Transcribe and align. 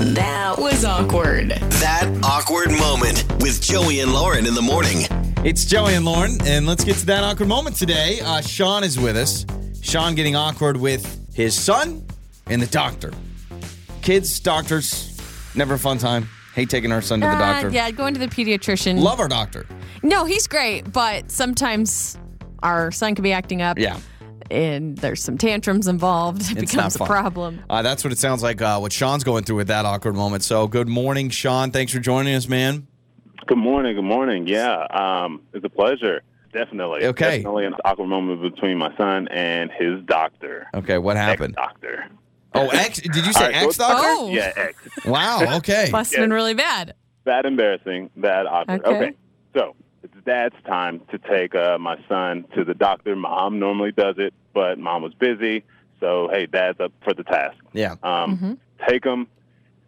That 0.00 0.56
was 0.58 0.84
awkward. 0.84 1.50
That 1.50 2.06
awkward 2.22 2.70
moment 2.70 3.24
with 3.42 3.62
Joey 3.62 4.00
and 4.00 4.12
Lauren 4.12 4.46
in 4.46 4.54
the 4.54 4.60
morning. 4.62 5.06
It's 5.44 5.64
Joey 5.64 5.94
and 5.94 6.04
Lauren, 6.04 6.38
and 6.46 6.66
let's 6.66 6.84
get 6.84 6.96
to 6.98 7.06
that 7.06 7.24
awkward 7.24 7.48
moment 7.48 7.76
today. 7.76 8.20
Uh, 8.20 8.40
Sean 8.42 8.84
is 8.84 8.98
with 9.00 9.16
us. 9.16 9.46
Sean 9.80 10.14
getting 10.14 10.36
awkward 10.36 10.76
with 10.76 11.34
his 11.34 11.54
son 11.58 12.04
and 12.46 12.60
the 12.60 12.66
doctor. 12.66 13.10
Kids, 14.02 14.38
doctors, 14.38 15.18
never 15.54 15.74
a 15.74 15.78
fun 15.78 15.96
time. 15.98 16.28
Hate 16.54 16.68
taking 16.68 16.92
our 16.92 17.02
son 17.02 17.20
to 17.20 17.26
the 17.26 17.32
Uh, 17.32 17.38
doctor. 17.38 17.70
yeah, 17.70 17.90
going 17.90 18.12
to 18.14 18.20
the 18.20 18.28
pediatrician. 18.28 18.98
Love 19.00 19.18
our 19.18 19.28
doctor. 19.28 19.66
No, 20.02 20.24
he's 20.26 20.46
great, 20.46 20.92
but 20.92 21.30
sometimes 21.30 22.18
our 22.62 22.90
son 22.92 23.14
could 23.14 23.24
be 23.24 23.32
acting 23.32 23.62
up. 23.62 23.78
Yeah. 23.78 23.98
And 24.50 24.96
there's 24.98 25.22
some 25.22 25.38
tantrums 25.38 25.88
involved. 25.88 26.42
It 26.42 26.50
It's 26.62 26.72
becomes 26.72 26.96
a 26.96 27.04
problem. 27.04 27.60
Uh, 27.68 27.82
that's 27.82 28.04
what 28.04 28.12
it 28.12 28.18
sounds 28.18 28.42
like. 28.42 28.60
Uh, 28.62 28.78
what 28.78 28.92
Sean's 28.92 29.24
going 29.24 29.44
through 29.44 29.56
with 29.56 29.68
that 29.68 29.84
awkward 29.84 30.14
moment. 30.14 30.42
So, 30.42 30.66
good 30.66 30.88
morning, 30.88 31.30
Sean. 31.30 31.70
Thanks 31.70 31.92
for 31.92 31.98
joining 32.00 32.34
us, 32.34 32.48
man. 32.48 32.86
Good 33.46 33.58
morning. 33.58 33.94
Good 33.94 34.02
morning. 34.02 34.46
Yeah, 34.48 34.86
um, 34.90 35.42
it's 35.52 35.64
a 35.64 35.68
pleasure. 35.68 36.22
Definitely. 36.52 37.04
Okay. 37.06 37.38
Definitely 37.38 37.66
an 37.66 37.74
awkward 37.84 38.08
moment 38.08 38.40
between 38.42 38.78
my 38.78 38.96
son 38.96 39.28
and 39.28 39.70
his 39.70 40.02
doctor. 40.06 40.66
Okay, 40.74 40.98
what 40.98 41.16
happened? 41.16 41.54
Doctor. 41.54 42.06
Oh, 42.54 42.68
ex? 42.68 42.98
Did 43.00 43.14
you 43.14 43.32
say 43.32 43.44
All 43.44 43.50
right, 43.50 43.60
so 43.60 43.66
ex 43.66 43.76
doctor? 43.76 44.08
Oh. 44.08 44.28
Yeah, 44.30 44.52
ex. 44.56 45.04
Wow. 45.04 45.56
Okay. 45.58 45.90
Must 45.92 46.14
have 46.14 46.22
been 46.22 46.32
really 46.32 46.54
bad. 46.54 46.94
Bad 47.24 47.44
embarrassing. 47.44 48.10
Bad 48.16 48.46
awkward. 48.46 48.84
Okay. 48.84 48.96
Okay. 48.96 49.16
So 49.54 49.74
it's 49.78 49.85
dad's 50.26 50.54
time 50.66 51.00
to 51.10 51.18
take 51.18 51.54
uh, 51.54 51.78
my 51.78 51.96
son 52.08 52.44
to 52.54 52.64
the 52.64 52.74
doctor. 52.74 53.16
Mom 53.16 53.58
normally 53.58 53.92
does 53.92 54.16
it, 54.18 54.34
but 54.52 54.78
mom 54.78 55.02
was 55.02 55.14
busy. 55.14 55.64
So 56.00 56.28
hey, 56.30 56.46
dad's 56.46 56.80
up 56.80 56.92
for 57.04 57.14
the 57.14 57.24
task. 57.24 57.56
Yeah. 57.72 57.94
um, 58.02 58.58
take 58.86 59.04
him. 59.04 59.28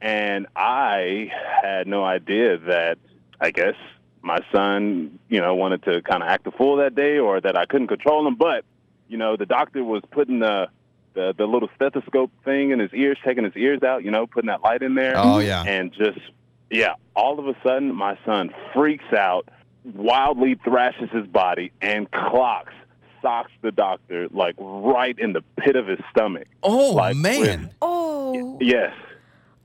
And 0.00 0.46
I 0.56 1.30
had 1.62 1.86
no 1.86 2.04
idea 2.04 2.56
that 2.58 2.98
I 3.40 3.50
guess 3.50 3.74
my 4.22 4.38
son, 4.52 5.18
you 5.28 5.40
know, 5.40 5.54
wanted 5.54 5.82
to 5.84 6.02
kind 6.02 6.22
of 6.22 6.28
act 6.28 6.46
a 6.46 6.52
fool 6.52 6.76
that 6.76 6.94
day, 6.94 7.18
or 7.18 7.40
that 7.40 7.58
I 7.58 7.66
couldn't 7.66 7.88
control 7.88 8.26
him. 8.26 8.36
But 8.36 8.64
you 9.08 9.18
know, 9.18 9.36
the 9.36 9.46
doctor 9.46 9.82
was 9.82 10.02
putting 10.10 10.38
the 10.38 10.68
the, 11.14 11.34
the 11.36 11.46
little 11.46 11.68
stethoscope 11.74 12.30
thing 12.44 12.70
in 12.70 12.78
his 12.78 12.92
ears, 12.94 13.18
taking 13.24 13.42
his 13.42 13.56
ears 13.56 13.82
out, 13.82 14.04
you 14.04 14.10
know, 14.12 14.26
putting 14.26 14.48
that 14.48 14.62
light 14.62 14.82
in 14.82 14.94
there. 14.94 15.14
Oh, 15.16 15.40
yeah. 15.40 15.64
And 15.64 15.92
just 15.92 16.20
yeah, 16.70 16.94
all 17.16 17.38
of 17.38 17.48
a 17.48 17.56
sudden, 17.62 17.94
my 17.94 18.16
son 18.24 18.50
freaks 18.72 19.12
out, 19.12 19.48
wildly 19.84 20.56
thrashes 20.64 21.10
his 21.10 21.26
body, 21.26 21.72
and 21.80 22.10
clocks 22.10 22.72
socks 23.20 23.50
the 23.62 23.72
doctor 23.72 24.28
like 24.30 24.54
right 24.58 25.18
in 25.18 25.32
the 25.32 25.42
pit 25.58 25.74
of 25.76 25.86
his 25.88 25.98
stomach. 26.10 26.46
Oh, 26.62 26.92
Like, 26.92 27.16
man. 27.16 27.70
Oh. 27.82 28.58
Yes. 28.60 28.94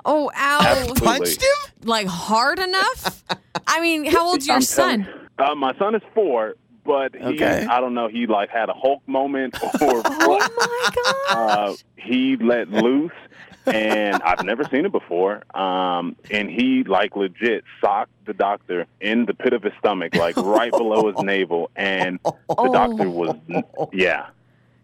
Oh, 0.05 0.31
ow. 0.35 0.59
Absolutely. 0.61 1.05
Punched 1.05 1.41
him? 1.43 1.73
Like 1.83 2.07
hard 2.07 2.59
enough? 2.59 3.23
I 3.67 3.79
mean, 3.79 4.05
how 4.05 4.27
old's 4.27 4.47
your 4.47 4.55
I'm 4.57 4.61
son? 4.63 5.03
telling- 5.03 5.51
Uh, 5.51 5.55
my 5.55 5.73
son 5.77 5.95
is 5.95 6.01
four, 6.13 6.55
but 6.85 7.15
he, 7.15 7.23
Okay. 7.23 7.65
I 7.69 7.79
don't 7.79 7.93
know, 7.93 8.07
he 8.07 8.27
like 8.27 8.49
had 8.49 8.69
a 8.69 8.73
Hulk 8.73 9.01
moment 9.07 9.55
or 9.81 10.01
Oh 10.05 10.39
my 10.57 10.89
god. 11.29 11.37
Uh, 11.37 11.75
he 11.95 12.35
let 12.37 12.69
loose, 12.69 13.11
and 13.65 14.21
I've 14.23 14.43
never 14.43 14.63
seen 14.65 14.85
it 14.85 14.91
before. 14.91 15.43
Um, 15.55 16.15
and 16.29 16.49
he 16.49 16.83
like 16.83 17.15
legit 17.15 17.63
socked 17.81 18.11
the 18.25 18.33
doctor 18.33 18.85
in 19.01 19.25
the 19.25 19.33
pit 19.33 19.53
of 19.53 19.63
his 19.63 19.73
stomach, 19.79 20.13
like 20.15 20.35
right 20.37 20.71
below 20.71 21.11
his 21.11 21.19
navel, 21.23 21.69
and 21.75 22.19
the 22.23 22.69
doctor 22.73 23.09
was, 23.09 23.35
yeah. 23.93 24.27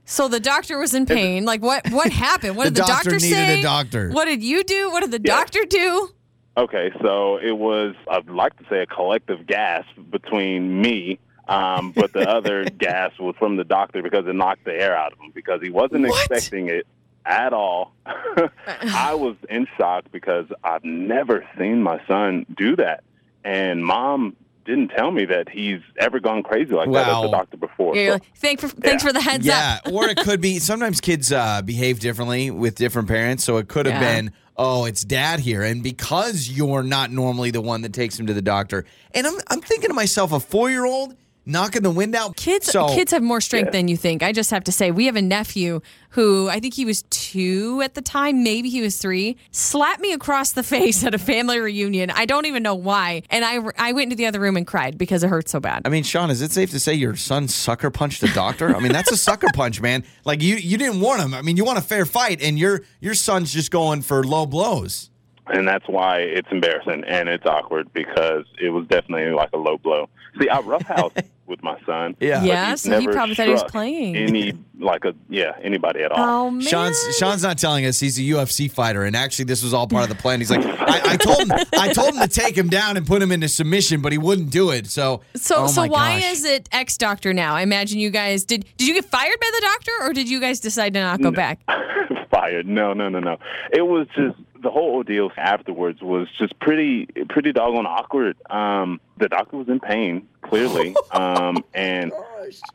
So 0.05 0.27
the 0.27 0.39
doctor 0.39 0.79
was 0.79 0.93
in 0.95 1.05
pain. 1.05 1.45
Like 1.45 1.61
what 1.61 1.87
what 1.91 2.11
happened? 2.11 2.55
What 2.57 2.63
The 2.65 2.71
did 2.71 2.83
the 2.83 2.87
doctor 2.87 3.09
doctor, 3.11 3.19
say? 3.19 3.59
a 3.59 3.61
doctor. 3.63 4.09
What 4.09 4.25
did 4.25 4.41
you 4.41 4.63
do? 4.63 4.89
What 4.91 5.01
did 5.01 5.11
the 5.11 5.21
Yeah. 5.23 5.35
doctor 5.37 5.59
do? 5.69 6.09
Okay, 6.57 6.91
so 7.01 7.37
it 7.37 7.51
was, 7.57 7.95
I'd 8.09 8.27
like 8.27 8.57
to 8.57 8.65
say, 8.69 8.79
a 8.81 8.85
collective 8.85 9.45
gasp 9.47 9.87
between 10.09 10.81
me, 10.81 11.17
um, 11.49 11.91
but 11.91 12.13
the 12.13 12.29
other 12.29 12.63
gas 12.77 13.11
was 13.19 13.35
from 13.39 13.57
the 13.57 13.63
doctor 13.63 14.01
because 14.01 14.27
it 14.27 14.35
knocked 14.35 14.65
the 14.65 14.73
air 14.73 14.95
out 14.95 15.13
of 15.13 15.19
him 15.19 15.31
because 15.33 15.61
he 15.61 15.69
wasn't 15.69 16.07
What? 16.07 16.17
expecting 16.31 16.69
it 16.69 16.85
at 17.25 17.53
all. 17.53 17.93
I 18.05 19.13
was 19.15 19.35
in 19.49 19.67
shock 19.77 20.05
because 20.11 20.45
I've 20.63 20.83
never 20.83 21.45
seen 21.57 21.81
my 21.83 22.01
son 22.07 22.45
do 22.57 22.75
that. 22.77 23.03
And 23.43 23.85
mom 23.85 24.35
didn't 24.65 24.89
tell 24.89 25.09
me 25.11 25.25
that 25.25 25.49
he's 25.49 25.81
ever 25.97 26.19
gone 26.19 26.43
crazy 26.43 26.73
like 26.73 26.91
that 26.91 27.07
Wow. 27.07 27.23
as 27.23 27.29
a 27.29 27.31
doctor 27.31 27.57
before. 27.57 27.95
Yeah, 27.95 28.05
So- 28.07 28.13
like, 28.13 28.23
Thank 28.35 28.59
for, 28.61 28.67
thanks 28.67 29.03
for 29.03 29.11
the 29.13 29.21
heads 29.21 29.45
yeah, 29.45 29.79
up. 29.83 29.91
Yeah, 29.91 29.97
or 29.97 30.07
it 30.09 30.17
could 30.17 30.41
be 30.41 30.59
sometimes 30.59 31.01
kids 31.01 31.31
uh, 31.31 31.61
behave 31.63 31.99
differently 31.99 32.51
with 32.51 32.75
different 32.75 33.07
parents. 33.07 33.43
So 33.43 33.57
it 33.57 33.67
could 33.67 33.85
have 33.87 34.01
Yeah. 34.01 34.15
been, 34.15 34.31
oh, 34.57 34.85
it's 34.85 35.03
dad 35.03 35.39
here. 35.39 35.63
And 35.63 35.81
because 35.81 36.49
you're 36.49 36.83
not 36.83 37.11
normally 37.11 37.51
the 37.51 37.61
one 37.61 37.81
that 37.81 37.93
takes 37.93 38.19
him 38.19 38.27
to 38.27 38.33
the 38.33 38.41
doctor, 38.41 38.85
and 39.13 39.25
I'm, 39.25 39.35
I'm 39.49 39.61
thinking 39.61 39.89
to 39.89 39.93
myself, 39.95 40.31
a 40.31 40.39
four 40.39 40.69
year 40.69 40.85
old 40.85 41.15
knocking 41.49 41.81
the 41.81 41.89
wind 41.91 42.15
out. 42.15 42.35
Kids 42.35 42.67
So, 42.67 42.87
kids 42.89 43.11
have 43.11 43.23
more 43.23 43.41
strength 43.41 43.67
Yeah. 43.67 43.71
than 43.71 43.87
you 43.87 43.97
think. 43.97 44.23
I 44.23 44.31
just 44.31 44.51
have 44.51 44.63
to 44.65 44.71
say, 44.71 44.91
we 44.91 45.05
have 45.07 45.15
a 45.15 45.21
nephew 45.21 45.81
who 46.11 46.49
I 46.49 46.59
think 46.59 46.73
he 46.73 46.85
was 46.85 47.03
two 47.09 47.81
at 47.83 47.93
the 47.93 48.01
time, 48.01 48.43
maybe 48.43 48.69
he 48.69 48.81
was 48.81 48.97
three, 48.97 49.37
slapped 49.51 50.01
me 50.01 50.11
across 50.13 50.53
the 50.53 50.63
face 50.75 51.03
at 51.03 51.13
a 51.13 51.19
family 51.19 51.59
reunion. 51.59 52.09
I 52.09 52.25
don't 52.25 52.45
even 52.45 52.63
know 52.63 52.75
why. 52.75 53.23
And 53.29 53.45
I, 53.45 53.59
I 53.77 53.91
went 53.91 54.05
into 54.05 54.15
the 54.15 54.25
other 54.25 54.39
room 54.39 54.57
and 54.57 54.65
cried 54.65 54.97
because 54.97 55.23
it 55.23 55.29
hurt 55.29 55.49
so 55.49 55.59
bad. 55.59 55.83
I 55.85 55.89
mean, 55.89 56.03
Sean, 56.03 56.29
is 56.31 56.41
it 56.41 56.51
safe 56.51 56.71
to 56.71 56.79
say 56.79 56.93
your 56.93 57.15
son 57.15 57.47
sucker 57.47 57.91
punched 57.91 58.21
the 58.21 58.27
doctor? 58.29 58.75
I 58.75 58.79
mean, 58.79 58.91
that's 58.91 59.11
a 59.11 59.17
sucker 59.17 59.47
punch, 59.53 59.81
man. 59.81 60.03
Like 60.25 60.41
you, 60.41 60.55
you 60.55 60.77
didn't 60.77 60.99
warn 61.01 61.19
him. 61.19 61.33
I 61.33 61.41
mean, 61.41 61.57
you 61.57 61.65
want 61.65 61.77
a 61.77 61.81
fair 61.83 62.05
fight, 62.05 62.41
and 62.41 62.57
your 62.57 62.81
your 63.01 63.13
son's 63.13 63.53
just 63.53 63.69
going 63.71 64.01
for 64.01 64.23
low 64.23 64.45
blows. 64.45 65.09
and 65.47 65.67
that's 65.67 65.87
why 65.87 66.17
it's 66.19 66.47
embarrassing 66.51 67.03
and 67.07 67.27
it's 67.27 67.45
awkward 67.45 67.91
because 67.93 68.45
it 68.61 68.69
was 68.69 68.85
definitely 68.87 69.31
like 69.31 69.49
a 69.53 69.57
low 69.57 69.77
blow. 69.77 70.07
See, 70.39 70.47
I 70.47 70.59
roughhouse 70.59 71.11
with 71.49 71.63
my 71.63 71.77
son. 71.85 72.15
Yeah. 72.19 72.39
but 72.39 72.47
Yeah, 72.47 72.69
he's 72.71 72.81
so 72.81 72.99
he 72.99 73.07
probably 73.07 73.35
thought 73.35 73.47
he 73.47 73.51
was 73.51 73.61
struck 73.61 73.71
playing. 73.71 74.15
Any 74.15 74.53
like 74.79 75.03
a 75.03 75.13
yeah 75.29 75.57
anybody 75.61 76.01
at 76.01 76.11
all. 76.11 76.45
Oh 76.47 76.51
man. 76.51 76.61
Sean's 76.61 76.97
Sean's 77.17 77.43
not 77.43 77.57
telling 77.57 77.85
us 77.85 77.99
he's 77.99 78.17
a 78.17 78.21
UFC 78.21 78.71
fighter, 78.71 79.03
and 79.03 79.15
actually, 79.15 79.45
this 79.45 79.63
was 79.63 79.73
all 79.73 79.87
part 79.87 80.03
of 80.03 80.09
the 80.09 80.15
plan. 80.15 80.39
He's 80.39 80.51
like, 80.51 80.65
I, 80.65 81.13
I 81.13 81.17
told 81.17 81.39
him, 81.39 81.51
I 81.73 81.91
told 81.91 82.13
him 82.13 82.21
to 82.21 82.27
take 82.27 82.57
him 82.57 82.69
down 82.69 82.95
and 82.95 83.05
put 83.05 83.21
him 83.21 83.31
into 83.31 83.49
submission, 83.49 84.01
but 84.01 84.11
he 84.11 84.17
wouldn't 84.17 84.51
do 84.51 84.69
it. 84.69 84.87
So, 84.87 85.21
So 85.35 85.63
oh 85.63 85.67
so 85.67 85.85
why 85.87 86.19
gosh. 86.19 86.31
is 86.31 86.45
it 86.45 86.69
ex 86.71 86.97
doctor 86.97 87.33
now? 87.33 87.55
I 87.55 87.61
imagine 87.61 87.99
you 87.99 88.11
guys 88.11 88.45
did 88.45 88.65
did 88.77 88.87
you 88.87 88.93
get 88.93 89.05
fired 89.05 89.39
by 89.39 89.51
the 89.53 89.61
doctor 89.61 89.91
or 90.01 90.13
did 90.13 90.29
you 90.29 90.39
guys 90.39 90.59
decide 90.59 90.93
to 90.93 91.01
not 91.01 91.21
go 91.21 91.31
back? 91.31 91.59
Fired? 92.31 92.67
No, 92.67 92.93
no, 92.93 93.09
no, 93.09 93.19
no. 93.19 93.37
It 93.73 93.81
was 93.81 94.07
just 94.15 94.37
the 94.61 94.69
whole 94.69 94.95
ordeal 94.95 95.31
afterwards 95.37 96.01
was 96.01 96.27
just 96.37 96.59
pretty 96.59 97.07
pretty 97.29 97.51
doggone 97.51 97.85
awkward. 97.85 98.37
Um, 98.49 98.99
the 99.17 99.29
doctor 99.29 99.57
was 99.57 99.69
in 99.69 99.79
pain 99.79 100.27
clearly, 100.41 100.95
um, 101.11 101.63
and 101.73 102.11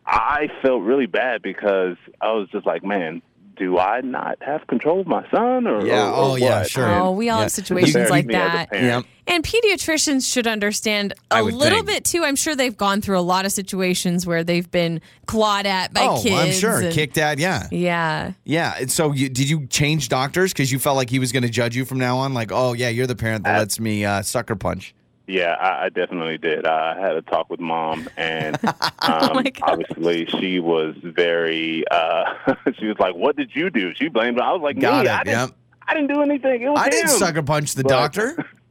I 0.06 0.48
felt 0.62 0.82
really 0.82 1.06
bad 1.06 1.42
because 1.42 1.96
I 2.20 2.32
was 2.32 2.48
just 2.50 2.66
like, 2.66 2.84
man. 2.84 3.22
Do 3.56 3.78
I 3.78 4.00
not 4.00 4.36
have 4.40 4.66
control 4.66 5.00
of 5.00 5.06
my 5.06 5.24
son, 5.30 5.66
or 5.66 5.86
Yeah, 5.86 6.08
or- 6.08 6.12
or 6.12 6.14
oh, 6.32 6.36
yeah, 6.36 6.64
sure. 6.64 6.88
Oh, 6.92 7.12
we 7.12 7.30
all 7.30 7.38
Yeah. 7.38 7.42
have 7.42 7.52
situations 7.52 8.10
like 8.10 8.26
me 8.26 8.34
as 8.34 8.48
a 8.48 8.52
that. 8.56 8.70
parent. 8.70 9.06
Yeah. 9.06 9.32
And 9.34 9.42
pediatricians 9.44 10.30
should 10.30 10.46
understand 10.46 11.14
a 11.30 11.42
little 11.42 11.78
think. 11.78 11.86
bit 11.86 12.04
too. 12.04 12.24
I'm 12.24 12.36
sure 12.36 12.54
they've 12.54 12.76
gone 12.76 13.00
through 13.00 13.18
a 13.18 13.22
lot 13.22 13.46
of 13.46 13.52
situations 13.52 14.26
where 14.26 14.44
they've 14.44 14.70
been 14.70 15.00
clawed 15.26 15.66
at 15.66 15.94
by 15.94 16.02
oh, 16.04 16.20
kids. 16.22 16.34
I'm 16.36 16.52
sure 16.52 16.80
and- 16.80 16.92
kicked 16.92 17.16
at. 17.16 17.38
Yeah, 17.38 17.68
Yeah. 17.70 18.32
yeah. 18.44 18.74
And 18.80 18.90
so, 18.90 19.12
you, 19.12 19.28
did 19.28 19.48
you 19.48 19.66
change 19.68 20.08
doctors 20.08 20.52
because 20.52 20.70
you 20.72 20.78
felt 20.78 20.96
like 20.96 21.08
he 21.10 21.18
was 21.18 21.32
going 21.32 21.44
to 21.44 21.48
judge 21.48 21.74
you 21.76 21.84
from 21.84 21.98
now 21.98 22.18
on? 22.18 22.34
Like, 22.34 22.50
oh 22.52 22.72
yeah, 22.74 22.88
you're 22.88 23.06
the 23.06 23.16
parent 23.16 23.44
that 23.44 23.58
lets 23.58 23.78
me 23.80 24.04
uh, 24.04 24.22
sucker 24.22 24.56
punch. 24.56 24.94
Yeah, 25.26 25.52
I, 25.54 25.86
I 25.86 25.88
definitely 25.88 26.36
did. 26.38 26.66
I 26.66 27.00
had 27.00 27.16
a 27.16 27.22
talk 27.22 27.48
with 27.48 27.58
mom, 27.60 28.08
and 28.16 28.56
um, 28.64 28.74
Oh 29.02 29.42
obviously 29.62 30.26
she 30.26 30.60
was 30.60 30.94
very. 31.02 31.82
Uh, 31.90 32.34
she 32.78 32.86
was 32.86 32.98
like, 32.98 33.14
"What 33.14 33.36
did 33.36 33.50
you 33.54 33.70
do?" 33.70 33.94
She 33.94 34.08
blamed. 34.08 34.36
me. 34.36 34.42
I 34.42 34.52
was 34.52 34.60
like, 34.62 34.78
Got 34.78 35.04
"Me, 35.04 35.10
it. 35.10 35.14
I 35.14 35.24
didn't, 35.24 35.38
Yep. 35.38 35.50
I 35.88 35.94
didn't 35.94 36.12
do 36.14 36.22
anything. 36.22 36.62
It 36.62 36.68
was 36.68 36.78
I 36.80 36.90
didn't 36.90 37.10
him." 37.10 37.16
sucker 37.16 37.42
punch 37.42 37.74
the 37.74 37.82
But- 37.84 37.88
doctor. 37.88 38.44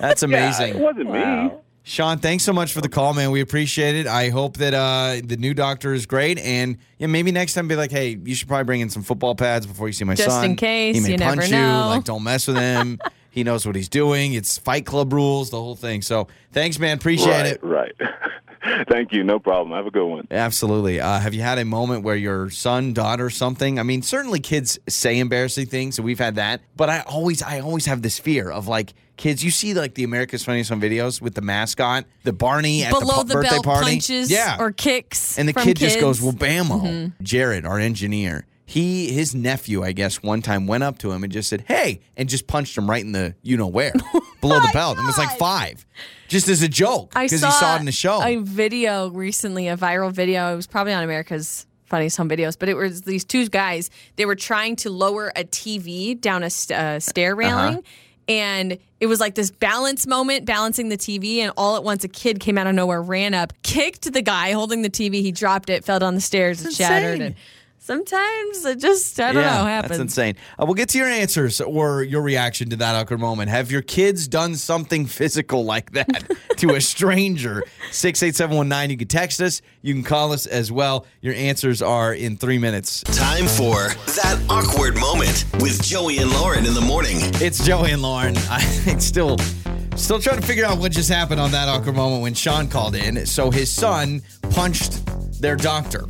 That's 0.00 0.22
Yeah, 0.22 0.28
amazing. 0.28 0.74
it 0.76 0.78
wasn't 0.78 1.10
me. 1.10 1.50
Sean, 1.84 2.18
thanks 2.18 2.44
so 2.44 2.52
much 2.52 2.72
for 2.72 2.80
the 2.80 2.88
call, 2.88 3.12
man. 3.12 3.32
We 3.32 3.40
appreciate 3.40 3.96
it. 3.96 4.06
I 4.06 4.28
hope 4.28 4.58
that 4.58 4.72
uh, 4.74 5.20
the 5.24 5.36
new 5.36 5.52
doctor 5.52 5.92
is 5.92 6.06
great, 6.06 6.38
and 6.38 6.78
yeah, 6.98 7.08
maybe 7.08 7.32
next 7.32 7.54
time 7.54 7.66
be 7.66 7.74
like, 7.74 7.90
hey, 7.90 8.16
you 8.22 8.36
should 8.36 8.46
probably 8.46 8.64
bring 8.64 8.82
in 8.82 8.88
some 8.88 9.02
football 9.02 9.34
pads 9.34 9.66
before 9.66 9.88
you 9.88 9.92
see 9.92 10.04
my 10.04 10.14
Just 10.14 10.28
son. 10.28 10.42
Just 10.42 10.50
in 10.50 10.56
case, 10.56 10.94
he 10.94 11.00
may 11.02 11.10
you 11.12 11.16
never 11.16 11.36
punch 11.40 11.50
know. 11.50 11.58
you. 11.58 11.86
Like, 11.86 12.04
don't 12.04 12.22
mess 12.22 12.46
with 12.46 12.56
him. 12.56 13.00
He 13.32 13.44
knows 13.44 13.64
what 13.64 13.74
he's 13.74 13.88
doing. 13.88 14.34
It's 14.34 14.58
Fight 14.58 14.84
Club 14.84 15.12
rules, 15.12 15.48
the 15.48 15.56
whole 15.56 15.74
thing. 15.74 16.02
So, 16.02 16.28
thanks, 16.52 16.78
man. 16.78 16.98
Appreciate 16.98 17.30
right, 17.30 17.46
it. 17.46 17.62
right. 17.64 17.92
Thank 18.88 19.12
you. 19.12 19.24
No 19.24 19.38
problem. 19.38 19.74
Have 19.74 19.86
a 19.86 19.90
good 19.90 20.06
one. 20.06 20.28
Absolutely. 20.30 21.00
Uh, 21.00 21.18
have 21.18 21.34
you 21.34 21.40
had 21.40 21.58
a 21.58 21.64
moment 21.64 22.04
where 22.04 22.14
your 22.14 22.50
son, 22.50 22.92
daughter, 22.92 23.30
something? 23.30 23.78
I 23.78 23.82
mean, 23.82 24.02
certainly 24.02 24.38
kids 24.38 24.78
say 24.86 25.18
embarrassing 25.18 25.66
things, 25.66 25.98
and 25.98 26.04
we've 26.04 26.18
had 26.18 26.36
that. 26.36 26.60
But 26.76 26.90
I 26.90 27.00
always, 27.00 27.42
I 27.42 27.60
always 27.60 27.86
have 27.86 28.02
this 28.02 28.18
fear 28.18 28.50
of 28.50 28.68
like 28.68 28.92
kids. 29.16 29.42
You 29.42 29.50
see, 29.50 29.74
like 29.74 29.94
the 29.94 30.04
America's 30.04 30.44
Funniest 30.44 30.70
Home 30.70 30.80
videos 30.80 31.20
with 31.20 31.34
the 31.34 31.40
mascot, 31.40 32.04
the 32.22 32.32
Barney 32.32 32.84
at 32.84 32.92
Below 32.92 33.22
the, 33.22 33.24
the, 33.24 33.34
birthday 33.34 33.50
belt 33.50 33.64
party. 33.64 33.90
punches 33.92 34.30
yeah, 34.30 34.58
or 34.60 34.70
kicks. 34.70 35.38
and 35.38 35.48
the 35.48 35.54
from 35.54 35.64
kid 35.64 35.78
just 35.78 35.98
goes, 35.98 36.20
kids. 36.20 36.34
Mm-hmm. 36.34 36.68
"Well, 36.68 36.80
bammo." 36.80 37.12
Jared, 37.22 37.66
our 37.66 37.78
engineer, 37.80 38.46
he 38.72 39.12
his 39.12 39.34
nephew, 39.34 39.84
I 39.84 39.92
guess, 39.92 40.22
one 40.22 40.40
time 40.40 40.66
went 40.66 40.82
up 40.82 40.96
to 40.98 41.12
him 41.12 41.22
and 41.22 41.30
just 41.30 41.50
said, 41.50 41.64
"Hey," 41.68 42.00
and 42.16 42.26
just 42.26 42.46
punched 42.46 42.78
him 42.78 42.88
right 42.88 43.04
in 43.04 43.12
the 43.12 43.34
you 43.42 43.58
know 43.58 43.66
where, 43.66 43.92
below 44.40 44.60
the 44.60 44.70
belt. 44.72 44.96
And 44.96 45.04
it 45.04 45.06
was 45.06 45.18
like 45.18 45.36
five, 45.36 45.84
just 46.26 46.48
as 46.48 46.62
a 46.62 46.68
joke 46.68 47.12
I 47.14 47.26
because 47.26 47.42
saw 47.42 47.48
he 47.48 47.52
saw 47.52 47.76
it 47.76 47.80
in 47.80 47.84
the 47.84 47.92
show. 47.92 48.22
a 48.24 48.36
video 48.36 49.10
recently, 49.10 49.68
a 49.68 49.76
viral 49.76 50.10
video. 50.10 50.50
It 50.54 50.56
was 50.56 50.66
probably 50.66 50.94
on 50.94 51.04
America's 51.04 51.66
Funniest 51.84 52.16
Home 52.16 52.30
Videos, 52.30 52.58
but 52.58 52.70
it 52.70 52.74
was 52.74 53.02
these 53.02 53.26
two 53.26 53.46
guys. 53.48 53.90
They 54.16 54.24
were 54.24 54.36
trying 54.36 54.76
to 54.76 54.90
lower 54.90 55.30
a 55.36 55.44
TV 55.44 56.18
down 56.18 56.42
a 56.42 56.48
st- 56.48 56.78
uh, 56.78 56.98
stair 56.98 57.36
railing. 57.36 57.84
And 58.26 58.78
it 59.00 59.06
was 59.06 59.20
like 59.20 59.34
this 59.34 59.50
balance 59.50 60.06
moment, 60.06 60.46
balancing 60.46 60.88
the 60.88 60.96
TV, 60.96 61.38
and 61.38 61.52
all 61.58 61.76
at 61.76 61.84
once 61.84 62.04
a 62.04 62.08
kid 62.08 62.40
came 62.40 62.56
out 62.56 62.66
of 62.68 62.74
nowhere, 62.74 63.02
ran 63.02 63.34
up, 63.34 63.52
kicked 63.62 64.10
the 64.10 64.22
guy 64.22 64.52
holding 64.52 64.80
the 64.80 64.88
TV. 64.88 65.14
He 65.16 65.32
dropped 65.32 65.68
it, 65.68 65.84
fell 65.84 65.98
down 65.98 66.14
the 66.14 66.20
stairs, 66.22 66.64
and 66.64 66.72
shattered. 66.72 67.34
It. 67.82 67.86
Sometimes 67.86 68.64
it 68.64 68.78
just, 68.78 69.18
I 69.20 69.32
don't 69.32 69.42
know, 69.42 69.64
happens. 69.64 69.90
That's 69.90 70.00
insane. 70.00 70.36
Uh, 70.58 70.66
we'll 70.66 70.74
get 70.74 70.88
to 70.90 70.98
your 70.98 71.08
answers 71.08 71.60
or 71.60 72.02
your 72.02 72.22
reaction 72.22 72.70
to 72.70 72.76
that 72.76 72.94
awkward 72.94 73.20
moment. 73.20 73.50
Have 73.50 73.70
your 73.70 73.82
kids 73.82 74.28
done 74.28 74.54
something 74.54 75.06
physical 75.06 75.64
like 75.64 75.92
that 75.92 76.30
to 76.58 76.74
a 76.74 76.80
stranger? 76.80 77.64
68719. 77.90 78.90
You 78.90 78.96
can 78.96 79.08
text 79.08 79.40
us. 79.40 79.62
You 79.82 79.94
can 79.94 80.02
call 80.02 80.32
us 80.32 80.46
as 80.46 80.70
well. 80.70 81.06
Your 81.20 81.34
answers 81.34 81.82
are 81.82 82.14
in 82.14 82.36
three 82.36 82.58
minutes. 82.58 83.02
Time 83.02 83.46
for 83.46 83.88
that 84.14 84.40
awkward 84.48 84.96
moment 84.96 85.44
with 85.60 85.82
Joey 85.82 86.18
and 86.18 86.30
Lauren 86.30 86.66
in 86.66 86.74
the 86.74 86.80
morning. 86.80 87.16
It's 87.40 87.64
Joey 87.64 87.90
and 87.90 88.02
Lauren. 88.02 88.36
I 88.50 88.60
still 88.98 89.36
still 89.96 90.18
trying 90.18 90.40
to 90.40 90.46
figure 90.46 90.64
out 90.64 90.78
what 90.78 90.90
just 90.92 91.10
happened 91.10 91.40
on 91.40 91.50
that 91.50 91.68
awkward 91.68 91.94
moment 91.94 92.22
when 92.22 92.34
Sean 92.34 92.68
called 92.68 92.94
in. 92.94 93.26
So 93.26 93.50
his 93.50 93.70
son 93.70 94.22
punched 94.50 95.04
their 95.40 95.56
doctor. 95.56 96.06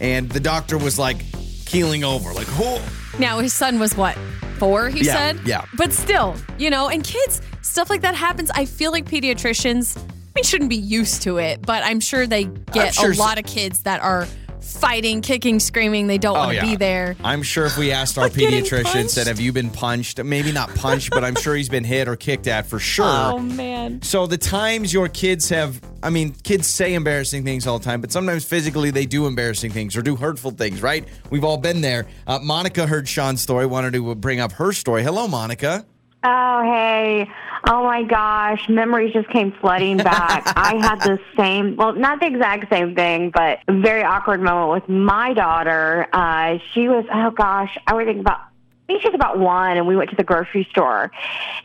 And 0.00 0.28
the 0.30 0.40
doctor 0.40 0.78
was 0.78 0.98
like 0.98 1.24
keeling 1.66 2.04
over, 2.04 2.32
like, 2.32 2.46
oh, 2.52 2.82
Now 3.18 3.38
his 3.40 3.52
son 3.52 3.78
was 3.78 3.96
what? 3.96 4.16
Four, 4.58 4.88
he 4.88 5.04
Yeah, 5.04 5.14
said? 5.14 5.40
yeah. 5.46 5.64
But 5.76 5.92
still, 5.92 6.34
you 6.58 6.70
know, 6.70 6.88
and 6.88 7.04
kids, 7.04 7.40
stuff 7.62 7.90
like 7.90 8.00
that 8.02 8.14
happens. 8.14 8.50
I 8.54 8.64
feel 8.64 8.90
like 8.92 9.04
pediatricians, 9.06 9.96
I 9.98 10.02
mean, 10.34 10.44
shouldn't 10.44 10.70
be 10.70 10.76
used 10.76 11.22
to 11.22 11.38
it, 11.38 11.62
but 11.62 11.82
I'm 11.84 12.00
sure 12.00 12.26
they 12.26 12.44
get 12.44 12.96
a 13.02 13.08
lot 13.14 13.38
of 13.38 13.44
kids 13.44 13.82
that 13.82 14.00
are 14.00 14.26
fighting, 14.60 15.20
kicking, 15.20 15.60
screaming. 15.60 16.06
They 16.06 16.18
don't 16.18 16.36
Oh, 16.36 16.40
want 16.40 16.50
to 16.50 16.56
yeah. 16.56 16.62
be 16.64 16.76
there. 16.76 17.16
I'm 17.24 17.42
sure 17.42 17.66
if 17.66 17.76
we 17.78 17.92
asked 17.92 18.18
our 18.18 18.24
Like 18.24 18.32
pediatrician, 18.32 19.08
said, 19.08 19.26
Have 19.26 19.40
you 19.40 19.52
been 19.52 19.70
punched? 19.70 20.22
Maybe 20.22 20.52
not 20.52 20.74
punched, 20.74 21.10
but 21.10 21.24
I'm 21.24 21.34
sure 21.36 21.54
he's 21.54 21.68
been 21.68 21.84
hit 21.84 22.08
or 22.08 22.16
kicked 22.16 22.46
at 22.46 22.66
for 22.66 22.78
sure. 22.78 23.04
Oh, 23.06 23.38
man. 23.38 24.02
So 24.02 24.26
the 24.26 24.38
times 24.38 24.92
your 24.92 25.08
kids 25.08 25.48
have, 25.48 25.80
I 26.02 26.10
mean, 26.10 26.32
kids 26.42 26.66
say 26.66 26.94
embarrassing 26.94 27.44
things 27.44 27.66
all 27.66 27.78
the 27.78 27.84
time, 27.84 28.00
but 28.00 28.12
sometimes 28.12 28.44
physically 28.44 28.90
they 28.90 29.06
do 29.06 29.26
embarrassing 29.26 29.70
things 29.70 29.96
or 29.96 30.02
do 30.02 30.16
hurtful 30.16 30.50
things, 30.50 30.82
right? 30.82 31.06
We've 31.30 31.44
all 31.44 31.56
been 31.58 31.80
there. 31.80 32.06
Uh, 32.26 32.38
Monica 32.40 32.86
heard 32.86 33.08
Sean's 33.08 33.40
story, 33.40 33.66
wanted 33.66 33.92
to 33.94 34.14
bring 34.14 34.40
up 34.40 34.52
her 34.52 34.72
story. 34.72 35.02
Hello, 35.02 35.26
Monica. 35.28 35.86
Oh, 36.24 36.62
hey. 36.64 37.30
Oh 37.70 37.84
my 37.84 38.02
gosh. 38.02 38.66
Memories 38.70 39.12
just 39.12 39.28
came 39.28 39.52
flooding 39.52 39.98
back. 39.98 40.42
I 40.56 40.76
had 40.76 41.00
the 41.02 41.18
same, 41.36 41.76
well, 41.76 41.92
not 41.92 42.18
the 42.18 42.26
exact 42.26 42.70
same 42.72 42.94
thing, 42.94 43.30
but 43.30 43.60
a 43.68 43.78
very 43.78 44.02
awkward 44.02 44.40
moment 44.40 44.72
with 44.72 44.88
my 44.88 45.34
daughter. 45.34 46.08
Uh, 46.10 46.58
she 46.72 46.88
was, 46.88 47.04
oh 47.12 47.30
gosh, 47.30 47.76
I 47.86 47.92
would 47.92 48.06
think 48.06 48.20
about, 48.20 48.38
I 48.38 48.86
think 48.86 49.02
she's 49.02 49.14
about 49.14 49.38
one, 49.38 49.76
and 49.76 49.86
we 49.86 49.96
went 49.96 50.08
to 50.08 50.16
the 50.16 50.24
grocery 50.24 50.66
store, 50.70 51.12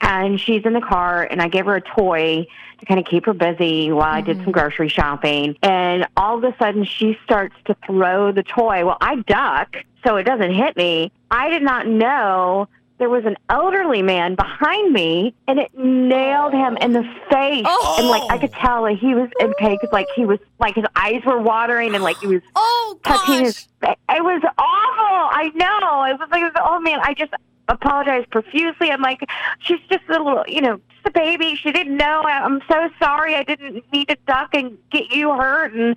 and 0.02 0.42
she's 0.42 0.66
in 0.66 0.74
the 0.74 0.82
car, 0.82 1.24
and 1.24 1.42
I 1.42 1.48
gave 1.48 1.66
her 1.68 1.76
a 1.78 1.82
toy 1.82 2.48
to 2.80 2.86
kind 2.86 3.00
of 3.00 3.06
keep 3.06 3.26
her 3.26 3.34
busy 3.34 3.90
while 3.94 4.14
I 4.14 4.20
did 4.20 4.44
some 4.44 4.52
grocery 4.52 4.90
shopping. 4.90 5.56
And 5.64 6.06
all 6.18 6.38
of 6.38 6.44
a 6.44 6.54
sudden, 6.58 6.84
she 6.84 7.18
starts 7.24 7.56
to 7.66 7.78
throw 7.86 8.34
the 8.34 8.44
toy. 8.44 8.86
Well, 8.86 8.98
I 9.00 9.16
duck, 9.16 9.78
so 10.06 10.18
it 10.18 10.24
doesn't 10.24 10.54
hit 10.54 10.76
me. 10.76 11.14
I 11.32 11.50
did 11.50 11.64
not 11.64 11.88
know 11.88 12.68
there 13.04 13.10
was 13.10 13.26
an 13.26 13.36
elderly 13.50 14.02
man 14.02 14.34
behind 14.34 14.94
me 14.94 15.36
and 15.50 15.60
it 15.60 15.70
nailed 15.78 16.54
him 16.54 16.78
in 16.78 16.94
the 16.94 17.04
face 17.30 17.66
Oh. 17.68 17.98
and 18.00 18.08
like 18.08 18.24
i 18.32 18.38
could 18.38 18.54
tell 18.54 18.84
that 18.86 18.94
he 18.98 19.14
was 19.14 19.28
in 19.42 19.54
pain 19.56 19.78
'cause, 19.78 19.90
like 19.92 20.08
he 20.16 20.24
was 20.24 20.40
like 20.58 20.76
his 20.76 20.86
eyes 20.96 21.22
were 21.26 21.38
watering 21.38 21.96
and 21.96 22.02
like 22.02 22.16
he 22.20 22.28
was 22.28 22.42
Oh, 22.56 22.98
touching 23.04 23.40
gosh. 23.40 23.44
his 23.44 23.68
face 23.82 23.98
it 24.10 24.24
was 24.24 24.42
awful 24.58 25.30
i 25.38 25.52
know 25.54 26.04
it 26.06 26.18
was 26.18 26.30
like 26.32 26.50
oh 26.64 26.80
man 26.80 27.00
i 27.04 27.14
just 27.14 27.34
apologized 27.70 28.30
profusely 28.30 28.92
i'm 28.92 29.02
like 29.02 29.22
she's 29.60 29.80
just 29.90 30.04
a 30.10 30.12
little 30.12 30.44
you 30.48 30.60
know 30.62 30.80
just 30.92 31.08
a 31.08 31.12
baby 31.12 31.56
she 31.56 31.72
didn't 31.72 31.96
know 31.96 32.22
i'm 32.26 32.60
so 32.70 32.90
sorry 33.00 33.36
i 33.36 33.44
didn't 33.44 33.84
need 33.94 34.08
to 34.08 34.18
duck 34.28 34.50
and 34.54 34.78
get 34.92 35.10
you 35.12 35.30
hurt 35.32 35.74
and 35.74 35.96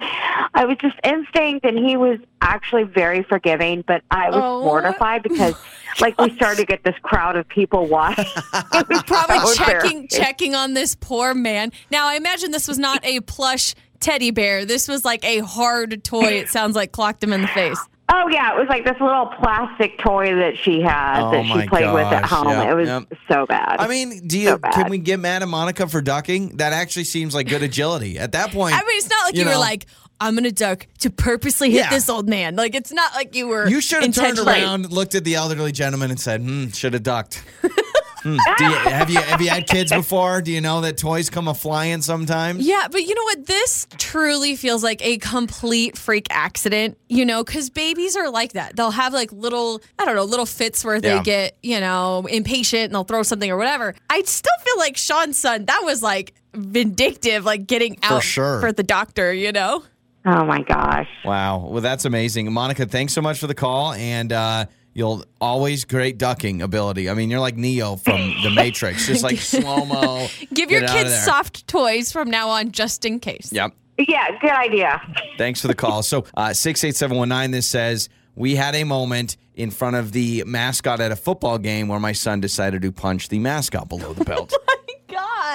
i 0.55 0.65
was 0.65 0.77
just 0.81 0.95
instinct 1.05 1.65
and 1.67 1.77
he 1.79 1.97
was 1.97 2.19
actually 2.41 2.85
very 2.85 3.23
forgiving 3.25 3.83
but 3.87 4.03
i 4.11 4.31
was 4.31 4.39
Oh. 4.43 4.63
mortified 4.63 5.23
because 5.25 5.55
like 6.01 6.21
we 6.21 6.31
started 6.37 6.59
to 6.59 6.67
get 6.67 6.85
this 6.85 6.95
crowd 7.03 7.37
of 7.37 7.49
people 7.49 7.87
watching. 7.87 8.25
It 8.73 8.89
was 8.89 9.03
Probably 9.05 9.39
so 9.55 9.55
checking 9.65 10.09
checking 10.09 10.55
on 10.55 10.75
this 10.75 10.95
poor 10.95 11.35
man. 11.35 11.73
Now, 11.91 12.07
I 12.07 12.15
imagine 12.17 12.51
this 12.51 12.69
was 12.69 12.79
not 12.79 13.05
a 13.05 13.21
plush 13.21 13.75
teddy 14.01 14.31
bear. 14.31 14.65
This 14.67 14.87
was 14.89 15.05
like 15.05 15.25
a 15.25 15.39
hard 15.39 16.05
toy. 16.05 16.25
It 16.25 16.49
sounds 16.49 16.77
like 16.77 16.93
clocked 16.93 17.23
him 17.25 17.33
in 17.33 17.41
the 17.43 17.49
face. 17.49 17.79
Oh 18.09 18.29
yeah, 18.29 18.55
it 18.55 18.59
was 18.59 18.69
like 18.69 18.85
this 18.85 19.01
little 19.01 19.27
plastic 19.41 19.99
toy 19.99 20.35
that 20.37 20.57
she 20.57 20.81
had 20.81 21.21
Oh, 21.23 21.31
that 21.33 21.45
she 21.45 21.69
played 21.69 21.93
with 21.93 22.05
at 22.07 22.25
home. 22.25 22.49
Yep, 22.49 22.69
it 22.69 22.75
was 22.75 22.89
yep. 22.89 23.03
so 23.29 23.47
bad. 23.47 23.77
I 23.81 23.89
mean, 23.89 24.27
do 24.29 24.39
you 24.39 24.47
So 24.49 24.59
can 24.59 24.89
we 24.91 24.99
get 24.99 25.19
mad 25.19 25.43
at 25.43 25.49
Monica 25.49 25.89
for 25.89 26.01
ducking? 26.01 26.57
That 26.59 26.73
actually 26.73 27.05
seems 27.05 27.35
like 27.35 27.49
good 27.49 27.63
agility. 27.65 28.17
At 28.19 28.33
that 28.33 28.53
point, 28.53 28.75
I 28.75 28.79
mean, 28.79 28.97
it's 28.99 29.11
not 29.11 29.25
like 29.25 29.35
you, 29.35 29.43
You 29.43 29.49
were 29.49 29.57
like, 29.59 29.87
I'm 30.21 30.35
going 30.35 30.45
to 30.45 30.53
duck 30.53 30.87
to 31.01 31.11
purposely 31.11 31.71
hit 31.73 31.79
Yeah. 31.81 31.91
this 31.91 32.09
old 32.09 32.29
man. 32.29 32.55
Like, 32.57 32.75
it's 32.77 32.93
not 32.93 33.13
like 33.15 33.35
you 33.35 33.49
were. 33.49 33.67
you 33.69 33.81
should 33.81 34.03
have 34.05 34.15
turned 34.15 34.39
around, 34.39 34.91
looked 34.93 35.15
at 35.17 35.25
the 35.25 35.35
elderly 35.35 35.73
gentleman, 35.73 36.11
and 36.11 36.19
said, 36.21 36.41
"Hmm, 36.41 36.69
should 36.69 36.95
have 36.95 37.03
ducked." 37.03 37.43
Hmm. 38.27 38.39
Do 38.59 38.65
you, 38.65 38.71
have 38.71 39.09
you 39.09 39.21
have 39.21 39.41
you 39.41 39.49
had 39.49 39.69
kids 39.69 39.93
before? 39.93 40.43
Do 40.43 40.51
you 40.51 40.61
know 40.61 40.81
that 40.81 40.99
toys 40.99 41.31
come 41.31 41.47
a 41.47 41.55
flying 41.55 42.03
sometimes? 42.03 42.67
Yeah, 42.67 42.89
but 42.91 43.03
you 43.03 43.15
know 43.15 43.23
what? 43.23 43.47
This 43.47 43.87
truly 43.99 44.57
feels 44.57 44.83
like 44.83 45.01
a 45.07 45.19
complete 45.19 45.97
freak 45.97 46.27
accident, 46.31 46.99
you 47.09 47.25
know, 47.25 47.45
because 47.45 47.71
babies 47.71 48.17
are 48.17 48.29
like 48.29 48.55
that. 48.55 48.75
They'll 48.75 48.91
have 48.91 49.13
like 49.13 49.31
little, 49.31 49.81
I 49.97 50.05
don't 50.05 50.17
know, 50.17 50.25
little 50.25 50.45
fits 50.45 50.85
where 50.85 51.01
they 51.01 51.15
Yeah. 51.15 51.23
get, 51.23 51.57
you 51.63 51.79
know, 51.79 52.27
impatient 52.29 52.87
and 52.87 52.95
they'll 52.95 53.05
throw 53.05 53.23
something 53.23 53.49
or 53.49 53.57
whatever. 53.57 53.95
I 54.11 54.23
still 54.23 54.59
feel 54.65 54.79
like 54.79 54.97
Sean's 54.97 55.39
son, 55.39 55.67
that 55.67 55.83
was 55.85 56.03
like 56.03 56.35
vindictive, 56.53 57.45
like 57.45 57.69
getting 57.69 57.97
out 58.03 58.25
sure. 58.25 58.61
for 58.61 58.73
the 58.73 58.83
doctor, 58.83 59.33
you 59.33 59.53
know? 59.53 59.85
oh 60.25 60.45
my 60.45 60.63
gosh. 60.63 61.09
Wow. 61.25 61.69
Well, 61.69 61.81
that's 61.81 62.05
amazing. 62.05 62.53
Monica, 62.53 62.87
thanks 62.87 63.13
so 63.13 63.23
much 63.23 63.39
for 63.39 63.47
the 63.47 63.55
call. 63.55 63.93
And 63.93 64.33
uh, 64.33 64.67
you'll 64.97 65.23
always 65.43 65.85
great 65.85 66.17
ducking 66.17 66.63
ability. 66.63 67.11
I 67.11 67.15
mean, 67.15 67.31
you're 67.31 67.41
like 67.41 67.57
Neo 67.57 67.97
from 67.97 68.35
The 68.43 68.51
Matrix, 68.51 69.07
just 69.07 69.23
like 69.23 69.37
slow 69.37 69.85
mo. 69.85 70.27
Give 70.55 70.71
your 70.71 70.89
kids 70.89 71.23
soft 71.23 71.69
toys 71.69 72.11
from 72.11 72.31
now 72.31 72.49
on 72.49 72.73
just 72.73 73.05
in 73.05 73.21
case. 73.21 73.53
Yep. 73.53 73.73
Yeah, 73.99 74.39
good 74.41 74.51
idea. 74.51 75.01
Thanks 75.37 75.61
for 75.61 75.69
the 75.69 75.75
call. 75.75 76.03
So, 76.03 76.25
uh, 76.35 76.55
68719, 76.55 77.51
this 77.51 77.67
says, 77.67 78.09
We 78.35 78.57
had 78.57 78.75
a 78.75 78.85
moment 78.85 79.37
in 79.55 79.71
front 79.71 79.97
of 79.97 80.13
the 80.13 80.45
mascot 80.47 81.01
at 81.01 81.13
a 81.13 81.17
football 81.17 81.59
game 81.59 81.89
where 81.89 82.01
my 82.01 82.13
son 82.13 82.41
decided 82.41 82.81
to 82.83 82.91
punch 82.91 83.29
the 83.29 83.39
mascot 83.39 83.91
below 83.91 84.15
the 84.15 84.25
belt. 84.25 84.55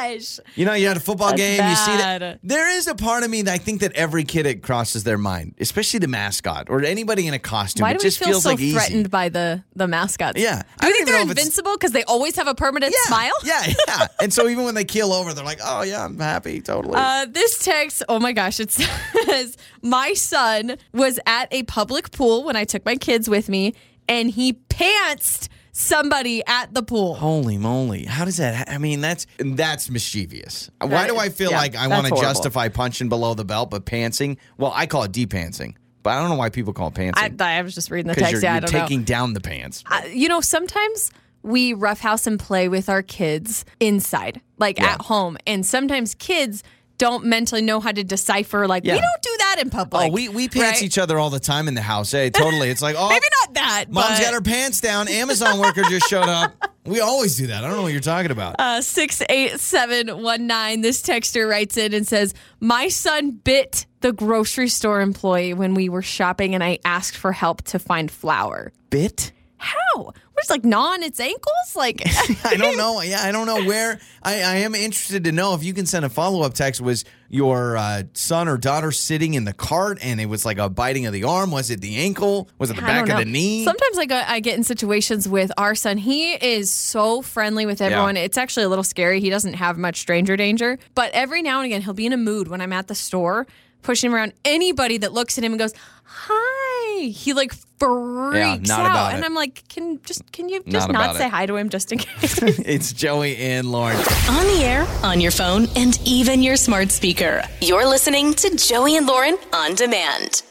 Gosh. 0.01 0.39
You 0.55 0.65
know, 0.65 0.73
you're 0.73 0.91
at 0.91 0.97
a 0.97 1.01
football 1.01 1.29
That's 1.29 1.41
game, 1.41 1.69
you 1.69 1.75
see 1.75 1.97
that. 1.97 2.39
There 2.43 2.69
is 2.69 2.87
a 2.87 2.95
part 2.95 3.23
of 3.23 3.29
me 3.29 3.41
that 3.43 3.53
I 3.53 3.57
think 3.57 3.81
that 3.81 3.91
every 3.93 4.23
kid 4.23 4.45
it 4.45 4.61
crosses 4.63 5.03
their 5.03 5.17
mind, 5.17 5.55
especially 5.59 5.99
the 5.99 6.07
mascot 6.07 6.69
or 6.69 6.83
anybody 6.83 7.27
in 7.27 7.33
a 7.33 7.39
costume. 7.39 7.83
Why 7.83 7.91
it 7.91 7.93
do 7.93 7.97
we 7.99 8.03
just 8.03 8.19
feel 8.19 8.27
feels 8.29 8.43
so 8.43 8.49
like 8.49 8.59
easy. 8.59 8.73
threatened 8.73 9.09
by 9.11 9.29
the 9.29 9.63
the 9.75 9.87
mascots? 9.87 10.39
Yeah. 10.39 10.61
Do 10.61 10.67
I 10.79 10.87
you 10.87 10.93
think 10.93 11.05
they're 11.07 11.15
know 11.17 11.21
if 11.23 11.31
it's- 11.31 11.45
invincible 11.45 11.73
because 11.77 11.91
they 11.91 12.03
always 12.03 12.35
have 12.35 12.47
a 12.47 12.55
permanent 12.55 12.93
Yeah, 12.93 13.07
smile? 13.07 13.33
Yeah, 13.43 13.73
yeah. 13.87 14.07
and 14.21 14.33
so 14.33 14.47
even 14.47 14.63
when 14.65 14.75
they 14.75 14.85
keel 14.85 15.11
over, 15.13 15.33
they're 15.33 15.45
like, 15.45 15.59
"Oh 15.63 15.83
yeah, 15.83 16.05
I'm 16.05 16.17
happy, 16.19 16.61
totally." 16.61 16.95
Uh, 16.97 17.25
this 17.29 17.59
text, 17.63 18.03
oh 18.09 18.19
my 18.19 18.33
gosh, 18.33 18.59
it 18.59 18.71
says, 19.25 19.57
My 19.81 20.13
son 20.13 20.77
was 20.93 21.19
at 21.25 21.47
a 21.53 21.63
public 21.63 22.11
pool 22.11 22.43
when 22.43 22.55
I 22.55 22.63
took 22.63 22.85
my 22.85 22.95
kids 22.95 23.29
with 23.29 23.49
me, 23.49 23.73
and 24.07 24.29
he 24.31 24.53
pantsed 24.69 25.47
somebody 25.71 26.43
at 26.45 26.73
the 26.73 26.83
pool. 26.83 27.15
Holy 27.15 27.57
moly! 27.57 28.05
How 28.05 28.25
does 28.25 28.37
that? 28.37 28.55
ha- 28.55 28.73
I 28.73 28.77
mean, 28.77 29.01
that's 29.01 29.25
that's 29.37 29.89
mischievous. 29.89 30.69
Why 30.79 31.07
do 31.07 31.17
I 31.17 31.29
feel 31.29 31.51
yeah, 31.51 31.57
like 31.57 31.75
I 31.75 31.87
want 31.87 32.07
to 32.07 32.15
justify 32.15 32.67
punching 32.69 33.09
below 33.09 33.33
the 33.33 33.45
belt, 33.45 33.69
but 33.69 33.85
pantsing? 33.85 34.37
Well, 34.57 34.71
I 34.75 34.85
call 34.85 35.03
it 35.03 35.11
depantsing, 35.11 35.75
but 36.03 36.11
I 36.11 36.19
don't 36.19 36.29
know 36.29 36.35
why 36.35 36.49
people 36.49 36.73
call 36.73 36.87
it 36.89 36.99
I, 36.99 37.11
pantsing. 37.29 37.41
I 37.41 37.61
was 37.61 37.75
just 37.75 37.91
reading 37.91 38.07
the 38.09 38.15
text. 38.15 38.31
you're, 38.33 38.41
Yeah, 38.41 38.53
you're 38.53 38.61
don't 38.61 38.73
know. 38.73 38.79
taking 38.81 39.03
down 39.03 39.33
the 39.33 39.41
pants. 39.41 39.83
Uh, 39.89 40.01
you 40.11 40.27
know, 40.27 40.41
sometimes 40.41 41.11
we 41.43 41.73
roughhouse 41.73 42.27
and 42.27 42.39
play 42.39 42.67
with 42.69 42.87
our 42.87 43.01
kids 43.01 43.65
inside, 43.79 44.41
like 44.59 44.77
Yeah. 44.79 44.93
at 44.93 45.01
home. 45.01 45.37
And 45.47 45.65
sometimes 45.65 46.13
kids 46.15 46.63
don't 47.01 47.25
mentally 47.25 47.63
know 47.63 47.79
how 47.79 47.91
to 47.91 48.03
decipher. 48.03 48.67
Like 48.67 48.85
Yeah. 48.85 48.93
we 48.93 49.01
don't 49.01 49.21
do 49.23 49.35
that 49.39 49.55
in 49.59 49.71
public. 49.71 50.03
oh, 50.03 50.09
we 50.11 50.29
we 50.29 50.47
pants 50.47 50.81
right? 50.81 50.83
each 50.83 50.99
other 50.99 51.17
all 51.17 51.31
the 51.31 51.39
time 51.39 51.67
in 51.67 51.73
the 51.73 51.81
house. 51.81 52.11
Hey, 52.11 52.29
totally. 52.29 52.69
It's 52.69 52.83
like, 52.83 52.95
oh, 52.99 53.09
Maybe 53.09 53.25
not 53.43 53.55
that. 53.55 53.85
mom's 53.89 54.19
but, 54.19 54.21
got 54.21 54.33
her 54.35 54.41
pants 54.41 54.81
down. 54.81 55.07
Amazon 55.07 55.57
worker 55.57 55.81
just 55.89 56.07
showed 56.07 56.29
up. 56.29 56.53
We 56.85 56.99
always 56.99 57.35
do 57.37 57.47
that. 57.47 57.63
I 57.63 57.67
don't 57.67 57.77
know 57.77 57.81
what 57.81 57.91
you're 57.91 58.01
talking 58.01 58.29
about. 58.29 58.57
Uh, 58.59 58.81
68719. 58.81 60.81
This 60.81 61.01
texter 61.01 61.49
writes 61.49 61.75
in 61.75 61.95
and 61.95 62.07
says, 62.07 62.35
My 62.59 62.87
son 62.87 63.31
bit 63.31 63.87
the 64.01 64.13
grocery 64.13 64.69
store 64.69 65.01
employee 65.01 65.55
when 65.55 65.73
we 65.73 65.89
were 65.89 66.03
shopping 66.03 66.53
and 66.53 66.63
I 66.63 66.77
asked 66.85 67.17
for 67.17 67.31
help 67.31 67.63
to 67.63 67.79
find 67.79 68.11
flour. 68.11 68.73
Bit? 68.91 69.31
How? 69.57 70.13
Like 70.49 70.65
gnawing 70.65 71.03
its 71.03 71.19
ankles? 71.19 71.75
Like, 71.75 72.01
I 72.45 72.55
don't 72.55 72.77
know. 72.77 73.01
Yeah, 73.01 73.21
I 73.21 73.31
don't 73.31 73.47
know 73.47 73.63
where. 73.65 73.99
I, 74.23 74.33
I 74.35 74.55
am 74.57 74.75
interested 74.75 75.23
to 75.25 75.31
know 75.31 75.53
if 75.53 75.63
you 75.63 75.73
can 75.73 75.85
send 75.85 76.05
a 76.05 76.09
follow 76.09 76.41
up 76.41 76.53
text. 76.53 76.81
Was 76.81 77.05
your 77.29 77.77
uh, 77.77 78.03
son 78.13 78.47
or 78.47 78.57
daughter 78.57 78.91
sitting 78.91 79.33
in 79.35 79.45
the 79.45 79.53
cart 79.53 79.99
and 80.01 80.19
it 80.19 80.25
was 80.25 80.45
like 80.45 80.57
a 80.57 80.69
biting 80.69 81.05
of 81.05 81.13
the 81.13 81.23
arm? 81.23 81.51
Was 81.51 81.69
it 81.69 81.81
the 81.81 81.97
ankle? 81.97 82.49
Was 82.57 82.69
it 82.69 82.75
the 82.75 82.83
I 82.83 82.87
back 82.87 83.09
of 83.09 83.17
the 83.17 83.25
knee? 83.25 83.63
Sometimes 83.63 83.97
I, 83.97 84.05
go, 84.05 84.21
I 84.27 84.39
get 84.39 84.57
in 84.57 84.63
situations 84.63 85.27
with 85.27 85.51
our 85.57 85.75
son. 85.75 85.97
He 85.97 86.33
is 86.33 86.69
so 86.69 87.21
friendly 87.21 87.65
with 87.65 87.81
everyone. 87.81 88.17
It's 88.17 88.37
actually 88.37 88.63
a 88.63 88.69
little 88.69 88.83
scary. 88.83 89.21
He 89.21 89.29
doesn't 89.29 89.53
have 89.53 89.77
much 89.77 89.97
stranger 89.97 90.35
danger. 90.35 90.77
But 90.95 91.11
every 91.13 91.41
now 91.41 91.59
and 91.61 91.65
again, 91.67 91.81
he'll 91.81 91.93
be 91.93 92.05
in 92.05 92.13
a 92.13 92.17
mood 92.17 92.47
when 92.47 92.61
I'm 92.61 92.73
at 92.73 92.87
the 92.87 92.95
store, 92.95 93.47
pushing 93.81 94.13
around 94.13 94.33
anybody 94.43 94.97
that 94.99 95.13
looks 95.13 95.37
at 95.37 95.43
him 95.43 95.53
and 95.53 95.59
goes, 95.59 95.73
"Hi." 96.03 96.60
He 97.09 97.33
like 97.33 97.53
freaks 97.79 98.69
not 98.69 98.81
out, 98.81 98.85
about 98.85 99.13
and 99.13 99.23
it. 99.23 99.25
I'm 99.25 99.33
like, 99.33 99.63
"Can 99.69 99.99
just 100.03 100.31
can 100.31 100.49
you 100.49 100.63
just 100.67 100.89
about 100.89 101.07
not 101.07 101.15
say 101.15 101.25
it. 101.25 101.31
hi 101.31 101.45
to 101.45 101.55
him 101.55 101.69
just 101.69 101.91
in 101.91 101.97
case?" 101.97 102.37
it's 102.41 102.93
Joey 102.93 103.37
and 103.37 103.71
Lauren. 103.71 103.97
On 103.97 104.45
the 104.45 104.61
air, 104.63 104.87
on 105.03 105.19
your 105.19 105.31
phone, 105.31 105.67
and 105.75 105.99
even 106.05 106.43
your 106.43 106.55
smart 106.55 106.91
speaker. 106.91 107.43
You're 107.61 107.87
listening 107.87 108.33
to 108.35 108.55
Joey 108.55 108.97
and 108.97 109.07
Lauren 109.07 109.37
on 109.53 109.75
demand. 109.75 110.43